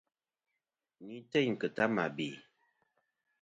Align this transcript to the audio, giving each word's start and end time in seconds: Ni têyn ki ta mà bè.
Ni 1.05 1.17
têyn 1.31 1.53
ki 1.59 1.67
ta 1.75 1.85
mà 1.95 2.05
bè. 2.17 2.29